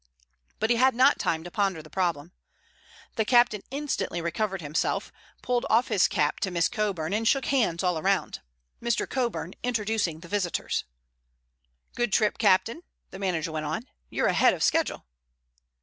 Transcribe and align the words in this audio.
But 0.57 0.71
he 0.71 0.77
had 0.77 0.95
not 0.95 1.19
time 1.19 1.43
to 1.43 1.51
ponder 1.51 1.83
the 1.83 1.89
problem. 1.91 2.31
The 3.17 3.23
captain 3.23 3.61
instantly 3.69 4.19
recovered 4.19 4.59
himself, 4.61 5.11
pulled 5.43 5.63
off 5.69 5.89
his 5.89 6.07
cap 6.07 6.39
to 6.39 6.49
Miss 6.49 6.67
Coburn 6.67 7.13
and 7.13 7.27
shook 7.27 7.45
hands 7.45 7.83
all 7.83 8.01
round, 8.01 8.41
Mr. 8.81 9.07
Coburn 9.07 9.53
introducing 9.61 10.21
the 10.21 10.27
visitors. 10.27 10.85
"Good 11.93 12.11
trip, 12.11 12.39
captain?" 12.39 12.81
the 13.11 13.19
manager 13.19 13.51
went 13.51 13.67
on. 13.67 13.83
"You're 14.09 14.25
ahead 14.29 14.55
of 14.55 14.63
schedule." 14.63 15.05